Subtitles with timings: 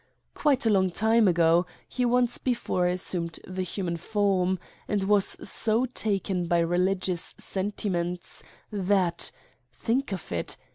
[0.33, 5.85] Quite a long time ago he once before assumed the human form and was so
[5.85, 8.41] taken by religious sentiments
[8.71, 9.31] that
[9.71, 10.57] think of it